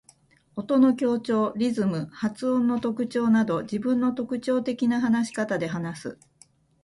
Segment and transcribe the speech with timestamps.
[0.55, 6.19] 音の強調、リズム、発音の特徴など自分の特徴的な話し方で話す。